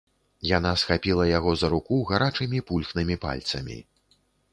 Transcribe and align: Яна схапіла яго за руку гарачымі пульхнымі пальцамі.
Яна 0.57 0.69
схапіла 0.83 1.27
яго 1.37 1.51
за 1.63 1.67
руку 1.73 1.99
гарачымі 2.11 2.61
пульхнымі 2.71 3.19
пальцамі. 3.27 3.77